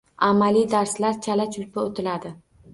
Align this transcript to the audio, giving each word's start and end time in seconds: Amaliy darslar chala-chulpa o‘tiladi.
Amaliy 0.27 0.65
darslar 0.71 1.21
chala-chulpa 1.27 1.87
o‘tiladi. 1.87 2.37